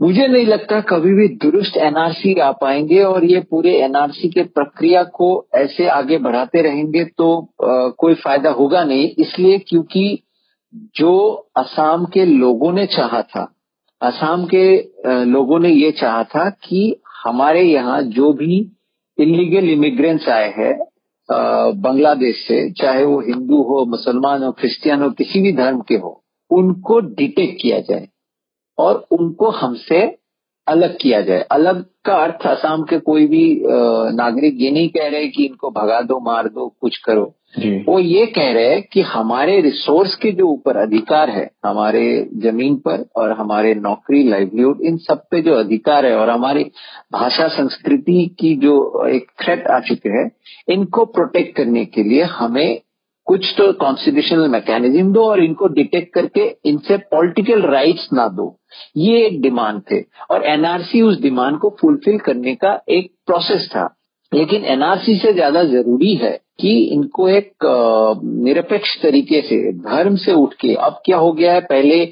मुझे 0.00 0.26
नहीं 0.26 0.46
लगता 0.46 0.80
कभी 0.80 1.12
भी 1.14 1.26
दुरुस्त 1.42 1.76
एनआरसी 1.76 2.34
आ 2.40 2.50
पाएँगे 2.52 3.02
और 3.02 3.24
ये 3.24 3.40
पूरे 3.50 3.72
एनआरसी 3.82 4.28
के 4.28 4.42
प्रक्रिया 4.44 5.02
को 5.14 5.28
ऐसे 5.54 5.86
आगे 5.88 6.18
बढ़ाते 6.18 6.62
रहेंगे 6.62 7.04
तो 7.18 7.28
आ, 7.64 7.88
कोई 7.88 8.14
फ़ायदा 8.14 8.50
होगा 8.50 8.82
नहीं। 8.84 9.08
इसलिए 9.18 9.58
क्योंकि 9.58 10.22
जो 10.96 11.12
असम 11.56 12.04
के 12.14 12.24
लोगों 12.24 12.72
ने 12.72 12.86
चाहा 12.86 13.20
था 13.22 13.50
असम 14.02 14.46
के 14.54 14.64
लोगों 15.24 15.58
ने 15.58 15.70
ये 15.70 15.90
चाहा 15.90 16.24
था 16.24 16.48
कि 16.64 16.80
हमारे 17.24 17.62
यहाँ 17.62 18.00
जो 18.16 18.32
भी 18.32 18.58
इलीगल 19.18 19.68
इमिग्रेंट्स 19.70 20.28
आए 20.28 20.52
हैं 20.58 20.74
बांग्लादेश 21.82 22.44
से 22.48 22.58
चाहे 22.80 23.04
वो 23.04 23.20
हिंदू 23.20 23.62
हो 23.62 23.84
मुसलमान 23.90 24.42
हो 24.42 24.50
क्रिश्चियन 24.52 25.02
हो 25.02 25.10
किसी 25.18 25.40
भी 25.42 25.52
धर्म 25.52 25.80
के 25.80 25.94
हो 25.94 26.20
उनको 26.50 26.98
डिटेक्ट 27.00 27.62
किया 27.62 27.78
जाए। 27.80 28.06
और 28.78 29.06
उनको 29.12 29.50
हमसे 29.50 30.02
अलग 30.66 30.96
किया 31.00 31.20
जाए। 31.20 31.40
अलग 31.50 31.84
का 32.04 32.14
अर्थ 32.16 32.46
असम 32.46 32.82
के 32.82 32.98
कोई 32.98 33.26
भी 33.26 33.44
नागरिक 34.14 34.54
ये 34.58 34.70
नहीं 34.70 34.88
कह 34.88 35.08
रहे 35.08 35.26
कि 35.28 35.44
इनको 35.44 35.70
भगा 35.70 36.00
दो 36.02 36.20
मार 36.20 36.48
दो 36.48 36.68
कुछ 36.80 36.96
करो। 36.98 37.34
वो 37.88 37.98
ये 37.98 38.24
कह 38.26 38.50
रहे 38.52 38.68
हैं 38.68 38.82
कि 38.92 39.00
हमारे 39.00 39.60
रिसोर्स 39.60 40.14
के 40.14 40.30
जो 40.32 40.46
ऊपर 40.46 40.76
अधिकार 40.76 41.30
है 41.30 41.44
हमारे 41.64 42.06
ज़मीन 42.42 42.76
पर 42.76 43.04
और 43.16 43.32
हमारे 43.32 43.74
नौकरी 43.74 44.22
लाइवलीहुड 44.28 44.80
इन 44.80 44.96
सब 44.96 45.22
पे 45.30 45.42
जो 45.42 45.54
अधिकार 45.54 46.06
है 46.06 46.16
और 46.16 46.30
हमारी 46.30 46.64
भाषा 47.12 47.46
संस्कृति 47.48 48.24
की 48.38 48.54
जो 48.56 49.06
एक 49.08 49.30
थ्रेट 49.42 49.66
आ 49.66 49.78
चुके 49.80 50.08
हैं 50.08 50.30
इनको 50.68 51.04
प्रोटेक्ट 51.04 51.56
करने 51.56 51.84
के 51.84 52.02
लिए 52.02 52.22
हमें 52.32 52.80
कुछ 53.26 53.46
तो 53.58 53.72
कॉन्स्टिट्यूशनल 53.72 54.48
मैकेनिज्म 54.48 55.12
दो 55.12 55.24
और 55.24 55.42
इनको 55.44 55.66
डिटेक्ट 55.74 56.12
करके 56.14 56.46
इनसे 56.66 56.96
पॉलिटिकल 57.10 57.62
राइट्स 57.72 58.08
ना 58.12 58.26
दो। 58.28 58.54
ये 58.96 59.24
एक 59.26 59.40
डिमांड 59.42 59.80
थे। 59.90 60.00
और 60.30 60.44
एनआरसी 60.46 61.02
उस 61.02 61.20
डिमांड 61.22 61.58
को 61.58 61.70
फुलफिल 61.80 62.18
करने 62.18 62.54
का 62.54 62.78
एक 62.88 63.10
प्रोसेस 63.26 63.68
था। 63.70 63.88
लेकिन 64.32 64.64
एनआरसी 64.64 65.16
से 65.18 65.32
ज़्यादा 65.32 65.62
ज़रूरी 65.64 66.14
है 66.14 66.38
कि 66.60 66.72
इनको 66.84 67.28
एक 67.28 67.64
निरपेक्ष 68.44 68.96
तरीके 69.02 69.40
से, 69.40 69.72
धर्म 69.72 70.16
से 70.16 70.32
उठ 70.32 70.54
के, 70.54 70.74
अब 70.74 71.00
क्या 71.04 71.16
हो 71.16 71.32
गया 71.32 71.52
है? 71.52 71.60
पहले 71.62 72.04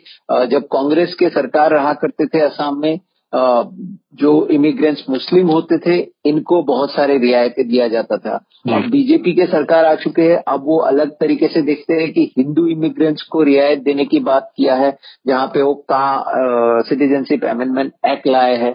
जब 0.47 0.67
कांग्रेस 0.73 1.15
के 1.15 1.29
सरकार 1.31 1.71
रहा 1.71 1.93
करते 1.95 2.27
थे 2.27 2.41
असम 2.41 2.81
में 2.83 2.99
जो 3.35 4.31
इमिग्रेंट्स 4.47 5.05
मुस्लिम 5.11 5.49
होते 5.49 5.79
थे 5.79 5.97
इनको 6.27 6.63
बहुत 6.63 6.91
सारे 6.93 7.17
रियायतें 7.19 7.67
दिया 7.69 7.87
जाता 7.89 8.17
था। 8.17 8.35
अब 8.69 8.91
बीजेपी 8.91 9.33
के 9.33 9.47
सरकार 9.47 9.85
आ 9.85 9.95
चुके 9.95 10.23
हैं 10.23 10.43
अब 10.49 10.65
वो 10.65 10.77
अलग 10.79 11.11
तरीके 11.11 11.49
से 11.49 11.63
देखते 11.63 11.95
हैं 11.95 12.13
कि 12.13 12.33
हिंदू 12.39 12.67
इमिग्रेंट्स 12.67 13.23
को 13.23 13.43
रियायत 13.43 13.79
देने 13.79 14.05
की 14.05 14.21
बात 14.21 14.53
किया 14.57 14.75
है 14.75 14.97
जहाँ 15.27 15.47
पे 15.47 15.63
वो 15.63 15.75
कहा 15.91 16.83
सिटीजनशिप 16.83 17.45
अमेंडमेंट 17.45 17.93
एक्ट 18.07 18.27
लाए 18.27 18.57
हैं। 18.57 18.75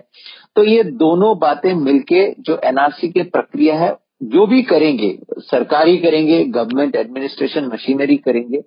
तो 0.56 0.64
ये 0.64 0.84
दोनों 0.84 1.38
बातें 1.40 1.74
मिलके 1.74 2.30
जो 2.42 2.60
एनआरसी 2.64 3.08
की 3.08 3.24
प्रक्रिया 3.24 3.76
है 3.76 3.96
जो 4.24 4.46
भी 4.48 4.62
करेंगे 4.64 5.18
सरकार 5.40 5.96
करेंगे 5.96 6.44
गवर्नमेंट 6.46 6.96
एडमिनिस्ट्रेशन 6.96 7.70
मशीनरी 7.74 8.18
करेंगे 8.18 8.62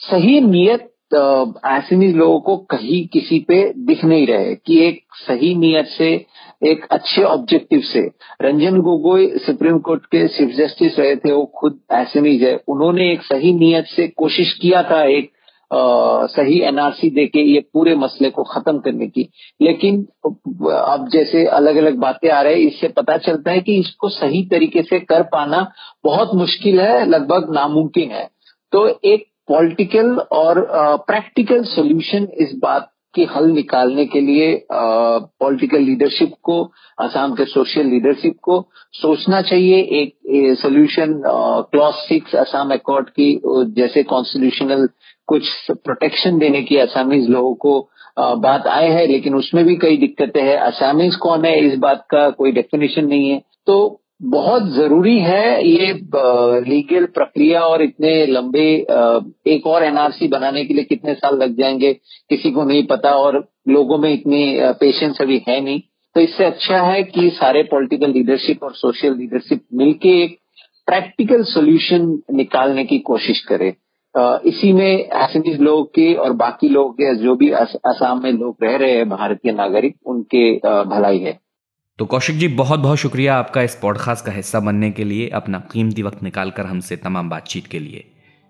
सही 0.00 0.40
नियत 0.40 0.88
एसएमई 1.12 2.12
लोगों 2.12 2.40
को 2.40 2.56
कहीं 2.70 3.06
किसी 3.08 3.38
पे 3.48 3.62
दिख 3.86 4.04
नहीं 4.04 4.26
रहे 4.26 4.54
कि 4.56 4.78
एक 4.86 5.00
सही 5.18 5.54
नियत 5.54 5.86
से 5.88 6.08
एक 6.62 6.86
अच्छे 6.90 7.22
ऑब्जेक्टिव 7.22 7.80
से। 7.82 8.00
रंजन 8.42 8.80
गोगोई 8.80 9.26
सुप्रीम 9.38 9.78
कोर्ट 9.78 10.06
के 10.06 10.26
चीफ 10.28 10.54
जस्टिस 10.56 10.98
रहे 10.98 11.16
थे 11.16 11.32
वो 11.32 11.44
खुद 11.60 11.78
एसएमईज 11.92 12.42
है 12.42 12.54
उन्होंने 12.68 13.10
एक 13.12 13.22
सही 13.22 13.52
नियत 13.54 13.86
से 13.86 14.08
कोशिश 14.08 14.52
किया 14.62 14.82
था 14.82 15.02
एक 15.08 15.30
आ, 15.70 16.26
सही 16.26 16.58
एनआरसी 16.60 17.08
देके 17.10 17.40
ये 17.40 17.60
पूरे 17.72 17.94
मसले 17.94 18.28
को 18.30 18.42
खत्म 18.44 18.78
करने 18.78 19.06
की। 19.06 19.28
लेकिन 19.60 20.00
अब 20.26 21.08
जैसे 21.12 21.44
अलग 21.46 21.76
अलग 21.76 21.96
बातें 21.96 22.28
आ 22.30 22.40
रही 22.42 22.54
है 22.54 22.68
इससे 22.68 22.88
पता 22.88 23.16
चलता 23.18 23.50
है 23.50 23.60
कि 23.60 23.74
इसको 23.80 24.08
सही 24.08 24.42
तरीके 24.50 24.82
से 24.82 25.00
कर 25.00 25.22
पाना 25.32 25.60
बहुत 26.04 26.34
मुश्किल 26.34 26.80
है 26.80 27.04
लगभग 27.06 27.52
नामुमकिन 27.54 28.10
है। 28.10 28.28
तो 28.72 28.86
एक 29.04 29.26
पॉलिटिकल 29.48 30.16
और 30.32 30.66
प्रैक्टिकल 31.06 31.62
सोल्यूशन 31.66 32.28
इस 32.40 32.52
बात 32.62 32.90
की 33.14 33.24
हल 33.26 33.46
निकालने 33.50 34.04
के 34.06 34.20
लिए 34.20 34.66
पॉलिटिकल 34.72 35.80
लीडरशिप 35.80 36.32
को, 36.42 36.62
असम 36.98 37.34
के 37.34 37.44
सोशल 37.44 37.86
लीडरशिप 37.86 38.34
को 38.42 38.60
सोचना 38.94 39.40
चाहिए। 39.42 39.78
एक 40.00 40.56
solution 40.60 41.20
clause 41.72 41.94
six 41.98 42.34
Assam 42.36 42.72
accord 42.72 43.08
की 43.10 43.30
जैसे 43.76 44.02
कॉन्स्टिट्यूशनल 44.04 44.88
कुछ 45.28 45.48
प्रोटेक्शन 45.70 46.38
देने 46.38 46.62
की 46.62 46.76
असामीज 46.78 47.28
लोगों 47.30 47.54
को 47.54 47.88
बात 48.18 48.66
आए 48.66 48.88
है, 48.88 49.06
लेकिन 49.06 49.34
उसमें 49.34 49.64
भी 49.64 49.74
कई 49.76 49.96
दिक्कतें 49.96 50.42
हैं। 50.42 50.56
असामीज 50.58 51.16
कौन 51.16 51.44
है, 51.44 51.58
इस 51.66 51.78
बात 51.78 52.06
का 52.10 52.28
कोई 52.30 52.52
डेफिनेशन 52.52 53.06
नहीं 53.06 53.28
है। 53.30 53.42
तो 53.66 54.00
बहुत 54.20 54.68
ज़रूरी 54.74 55.18
है 55.18 55.68
ये 55.68 55.92
लीगल 56.68 57.04
प्रक्रिया 57.06 57.60
और 57.60 57.82
इतने 57.82 58.14
लंबे 58.26 58.64
एक 59.46 59.66
और 59.66 59.84
एनआरसी 59.84 60.28
बनाने 60.28 60.64
के 60.64 60.74
लिए 60.74 60.84
कितने 60.84 61.14
साल 61.14 61.36
लग 61.38 61.56
जाएँगे, 61.58 61.92
किसी 62.30 62.50
को 62.50 62.64
नहीं 62.64 62.86
पता 62.86 63.10
और 63.10 63.36
लोगों 63.68 63.98
में 63.98 64.12
इतनी 64.12 64.58
पेशेंस 64.80 65.20
अभी 65.20 65.42
है 65.48 65.60
नहीं। 65.60 65.80
तो 66.14 66.20
इससे 66.20 66.44
अच्छा 66.44 66.80
है 66.82 67.02
कि 67.02 67.30
सारे 67.30 67.62
पॉलिटिकल 67.62 68.10
लीडरशिप 68.10 68.62
और 68.64 68.72
सोशल 68.74 69.16
लीडरशिप 69.16 69.64
मिलके 69.74 70.22
एक 70.22 70.38
प्रैक्टिकल 70.88 71.42
सोल्यूशन 71.44 72.18
निकालने 72.32 72.84
की 72.84 72.98
कोशिश 72.98 73.40
करे। 73.48 73.74
इसी 74.48 74.72
में 74.72 74.86
एसएमईज 74.86 75.60
लोग 75.60 75.88
के 75.88 76.12
और 76.14 76.32
बाकी 76.32 76.68
लोग 76.68 76.92
के, 76.94 77.14
जो 77.14 77.34
भी 77.36 77.50
असम 77.50 78.20
में 78.22 78.32
लोग 78.32 78.56
रह 78.62 78.76
रहे 78.76 78.92
हैं, 78.92 79.08
भारतीय 79.08 79.52
नागरिक, 79.52 79.96
उनके 80.06 80.50
भलाई 80.86 81.18
है। 81.18 81.38
तो 81.98 82.04
कौशिक 82.04 82.36
जी 82.36 82.48
बहुत 82.48 82.80
बहुत 82.80 82.98
शुक्रिया 82.98 83.36
आपका 83.36 83.62
इस 83.62 83.74
पॉडकास्ट 83.74 84.24
का 84.24 84.32
हिस्सा 84.32 84.60
बनने 84.60 84.90
के 84.90 85.04
लिए 85.04 85.28
अपना 85.28 85.58
कीमती 85.58 86.02
वक्त 86.02 86.22
निकालकर 86.22 86.66
हमसे 86.66 86.96
तमाम 86.96 87.30
बातचीत 87.30 87.66
के 87.66 87.78
लिए। 87.78 88.04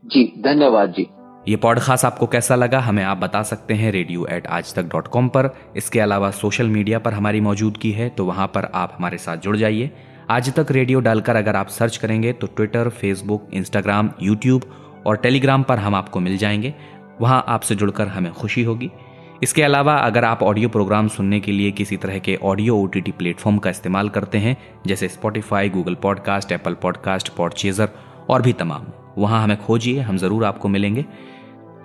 जी 0.05 0.25
धन्यवाद 0.39 0.93
जी। 0.97 1.07
ये 1.49 1.57
पॉडकास्ट 1.57 2.05
आपको 2.05 2.27
कैसा 2.27 2.55
लगा 2.55 2.81
हमें 2.81 3.03
आप 3.05 3.17
बता 3.17 3.43
सकते 3.43 3.75
हैं 3.75 3.93
रेडियो 3.93 4.27
एट 4.27 4.47
आज 4.47 4.75
तक 4.75 4.83
डॉट 4.83 5.09
कॉम 5.09 5.29
पर। 5.29 5.51
इसके 5.77 6.01
अलावा 6.01 6.31
सोशल 6.31 6.69
मीडिया 6.69 6.99
पर 6.99 7.15
हमारी 7.15 7.41
मौजूदगी 7.41 7.91
है 7.91 8.09
तो 8.09 8.25
वहाँ 8.25 8.47
पर 8.47 8.71
आप 8.75 8.95
हमारे 8.99 9.19
साथ 9.19 9.37
जुड़ 9.37 9.57
जाइए। 9.57 9.91
आज 10.31 10.55
तक 10.55 10.67
रेडियो 10.71 11.01
डालकर 11.01 11.37
अगर 11.37 11.57
आप 11.57 11.69
सर्च 11.69 11.97
करेंगे 11.97 12.33
तो 12.33 12.47
ट्विटर 12.47 12.89
फेसबुक 12.89 13.49
इंस्टाग्राम 13.53 14.11
यूट्यूब 14.23 14.63
और 15.07 15.17
टेलीग्राम 15.17 15.63
पर 15.63 15.79
हम 15.79 15.95
आपको 15.95 16.21
मिल 16.21 16.37
जाएँगे। 16.37 16.75
वहाँ 17.21 17.45
आपसे 17.49 17.75
जुड़कर 17.75 18.09
हमें 18.09 18.33
खुशी 18.33 18.63
होगी। 18.63 18.91
इसके 19.43 19.63
अलावा, 19.63 19.95
अगर 19.97 20.25
आप 20.25 20.43
ऑडियो 20.43 20.69
प्रोग्राम 20.69 21.09
सुनने 21.09 21.39
के 21.41 21.53
लिए 21.53 21.71
किसी 21.71 21.97
तरह 21.97 22.19
के 22.19 22.35
ऑडियो 22.43 22.77
ओ 22.77 22.87
टी 22.87 23.01
प्लेटफॉर्म 23.01 23.59
का 23.59 23.71
इस्तेमाल 23.71 24.09
करते 24.09 24.39
हैं, 24.39 24.57
जैसे 24.87 25.09
Spotify 25.09 25.69
Google 25.69 25.95
podcast 25.95 26.53
Apple 26.53 26.75
podcast 26.75 27.29
Podchaser 27.29 27.89
और 28.31 28.43
भी 28.43 28.53
तमाम, 28.53 28.87
वहाँ 29.19 29.43
हमें 29.43 29.57
खोजिए, 29.57 30.01
हम 30.01 30.17
ज़रूर 30.17 30.45
आपको 30.45 30.69
मिलेंगे। 30.69 31.05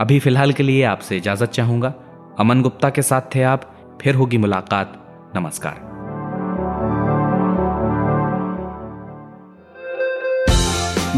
अभी 0.01 0.19
फ़िलहाल 0.19 0.53
के 0.53 0.63
लिए 0.63 0.83
आपसे 0.83 1.17
इजाज़त 1.17 1.49
चाहूँगा। 1.49 1.93
अमन 2.39 2.61
गुप्ता 2.61 2.89
के 2.89 3.01
साथ 3.01 3.35
थे 3.35 3.43
आप, 3.43 3.71
फिर 4.01 4.15
होगी 4.15 4.37
मुलाकात। 4.37 4.99
नमस्कार। 5.35 5.91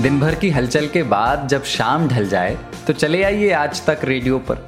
दिन 0.02 0.20
भर 0.20 0.36
की 0.36 0.50
हलचल 0.50 0.88
के 0.88 1.04
बाद 1.04 1.48
जब 1.48 1.64
शाम 1.64 2.08
ढल 2.08 2.28
जाए 2.30 2.58
तो 2.88 2.94
चले 2.94 3.24
आइए 3.24 3.52
आज 3.54 3.86
तक 3.86 4.02
रेडियो 4.04 4.40
पर। 4.40 4.68